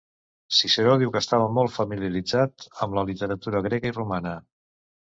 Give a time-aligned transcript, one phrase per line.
[0.59, 4.39] Ciceró diu que estava molt familiaritzat amb la literatura grega i romana.